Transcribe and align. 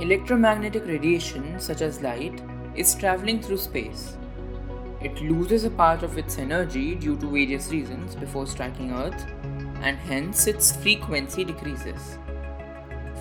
Electromagnetic 0.00 0.86
radiation, 0.86 1.58
such 1.58 1.80
as 1.80 2.02
light, 2.02 2.42
is 2.74 2.94
traveling 2.94 3.40
through 3.40 3.56
space. 3.56 4.16
It 5.00 5.20
loses 5.22 5.64
a 5.64 5.70
part 5.70 6.02
of 6.02 6.18
its 6.18 6.36
energy 6.36 6.94
due 6.94 7.16
to 7.16 7.26
various 7.26 7.70
reasons 7.70 8.14
before 8.14 8.46
striking 8.46 8.92
Earth, 8.92 9.26
and 9.80 9.96
hence 9.96 10.46
its 10.46 10.76
frequency 10.76 11.44
decreases. 11.44 12.18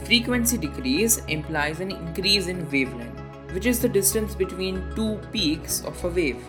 Frequency 0.04 0.58
decrease 0.58 1.20
implies 1.28 1.80
an 1.80 1.92
increase 1.92 2.48
in 2.48 2.70
wavelength, 2.70 3.22
which 3.54 3.66
is 3.66 3.80
the 3.80 3.90
distance 3.90 4.36
between 4.36 4.84
two 4.96 5.18
peaks 5.32 5.82
of 5.86 6.04
a 6.04 6.10
wave. 6.10 6.44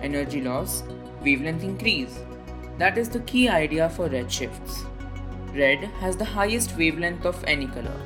Energy 0.00 0.40
loss, 0.40 0.84
wavelength 1.22 1.64
increase. 1.64 2.20
That 2.78 2.96
is 2.96 3.08
the 3.08 3.20
key 3.20 3.48
idea 3.48 3.90
for 3.90 4.08
redshifts. 4.08 4.86
Red 5.54 5.80
has 6.00 6.16
the 6.16 6.24
highest 6.24 6.76
wavelength 6.76 7.26
of 7.26 7.42
any 7.44 7.66
color, 7.66 8.00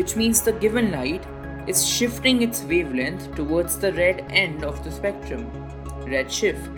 which 0.00 0.16
means 0.16 0.40
the 0.40 0.52
given 0.60 0.90
light 0.92 1.26
is 1.66 1.86
shifting 1.86 2.40
its 2.40 2.62
wavelength 2.64 3.34
towards 3.34 3.78
the 3.78 3.92
red 3.92 4.24
end 4.30 4.64
of 4.64 4.82
the 4.82 4.90
spectrum, 4.90 5.42
redshift. 6.12 6.68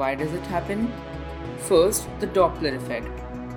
Why 0.00 0.14
does 0.14 0.34
it 0.34 0.44
happen? 0.54 0.92
First, 1.68 2.08
the 2.20 2.26
Doppler 2.26 2.76
effect, 2.76 3.08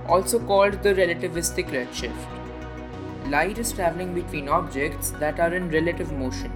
also 0.08 0.40
called 0.40 0.82
the 0.84 0.94
relativistic 0.94 1.68
redshift. 1.70 3.30
Light 3.30 3.58
is 3.58 3.74
traveling 3.74 4.14
between 4.14 4.48
objects 4.48 5.10
that 5.24 5.42
are 5.42 5.54
in 5.54 5.70
relative 5.70 6.14
motion. 6.14 6.54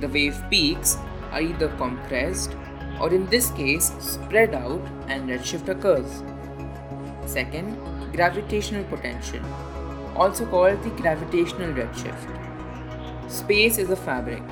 The 0.00 0.08
wave 0.08 0.42
peaks 0.50 0.98
are 1.32 1.40
either 1.40 1.68
compressed 1.78 2.54
or, 3.00 3.08
in 3.14 3.24
this 3.26 3.50
case, 3.52 3.90
spread 4.00 4.54
out 4.54 4.82
and 5.08 5.30
redshift 5.30 5.70
occurs. 5.70 6.22
Second, 7.24 7.78
gravitational 8.12 8.84
potential, 8.84 9.40
also 10.16 10.46
called 10.46 10.82
the 10.82 10.90
gravitational 11.02 11.72
redshift. 11.72 13.30
Space 13.30 13.78
is 13.78 13.90
a 13.90 13.96
fabric. 13.96 14.42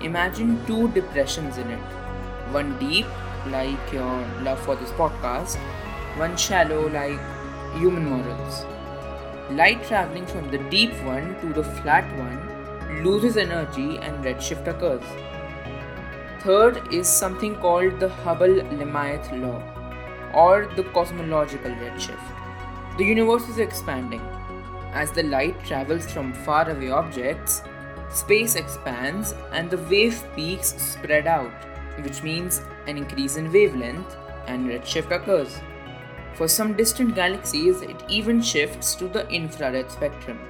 Imagine 0.00 0.64
two 0.66 0.88
depressions 0.88 1.58
in 1.58 1.70
it 1.70 1.80
one 2.52 2.76
deep, 2.78 3.06
like 3.46 3.92
your 3.92 4.26
love 4.42 4.60
for 4.60 4.74
this 4.76 4.90
podcast, 4.92 5.56
one 6.18 6.36
shallow, 6.36 6.88
like 6.88 7.20
human 7.78 8.06
morals. 8.06 8.64
Light 9.50 9.82
traveling 9.84 10.26
from 10.26 10.50
the 10.50 10.58
deep 10.70 10.92
one 11.04 11.36
to 11.40 11.52
the 11.52 11.64
flat 11.64 12.04
one 12.18 13.04
loses 13.04 13.36
energy 13.36 13.98
and 13.98 14.24
redshift 14.24 14.66
occurs. 14.66 15.04
Third 16.42 16.92
is 16.92 17.08
something 17.08 17.54
called 17.56 18.00
the 18.00 18.08
Hubble 18.08 18.60
Lemaître 18.80 19.40
law 19.40 19.62
or 20.34 20.66
the 20.76 20.84
cosmological 20.84 21.70
redshift. 21.70 22.96
The 22.98 23.04
universe 23.04 23.48
is 23.48 23.58
expanding. 23.58 24.22
As 24.92 25.12
the 25.12 25.22
light 25.22 25.62
travels 25.64 26.10
from 26.10 26.32
faraway 26.32 26.90
objects, 26.90 27.62
space 28.10 28.56
expands 28.56 29.34
and 29.52 29.70
the 29.70 29.78
wave 29.78 30.22
peaks 30.34 30.74
spread 30.76 31.26
out, 31.26 31.52
which 32.02 32.22
means 32.22 32.62
an 32.86 32.96
increase 32.96 33.36
in 33.36 33.52
wavelength 33.52 34.16
and 34.46 34.68
redshift 34.68 35.10
occurs. 35.10 35.60
For 36.34 36.48
some 36.48 36.76
distant 36.76 37.14
galaxies, 37.14 37.82
it 37.82 38.02
even 38.08 38.40
shifts 38.40 38.94
to 38.96 39.08
the 39.08 39.28
infrared 39.28 39.90
spectrum. 39.90 40.40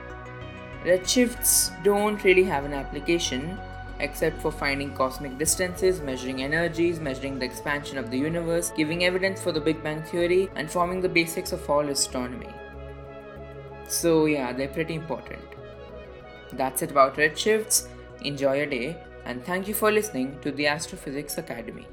Redshifts 0.84 1.70
don't 1.82 2.22
really 2.24 2.44
have 2.44 2.64
an 2.64 2.72
application 2.72 3.58
except 3.98 4.40
for 4.40 4.50
finding 4.50 4.94
cosmic 4.94 5.36
distances, 5.36 6.00
measuring 6.00 6.42
energies, 6.42 6.98
measuring 6.98 7.38
the 7.38 7.44
expansion 7.44 7.98
of 7.98 8.10
the 8.10 8.16
universe, 8.16 8.72
giving 8.74 9.04
evidence 9.04 9.42
for 9.42 9.52
the 9.52 9.60
Big 9.60 9.82
Bang 9.82 10.02
Theory, 10.02 10.48
and 10.56 10.70
forming 10.70 11.02
the 11.02 11.08
basics 11.08 11.52
of 11.52 11.68
all 11.68 11.86
astronomy. 11.88 12.48
So, 13.90 14.26
yeah, 14.26 14.52
they're 14.52 14.68
pretty 14.68 14.94
important. 14.94 15.42
That's 16.52 16.82
it 16.82 16.92
about 16.92 17.16
redshifts. 17.16 17.88
Enjoy 18.22 18.56
your 18.58 18.66
day, 18.66 18.96
and 19.24 19.44
thank 19.44 19.66
you 19.66 19.74
for 19.74 19.90
listening 19.90 20.38
to 20.42 20.52
the 20.52 20.68
Astrophysics 20.68 21.38
Academy. 21.38 21.88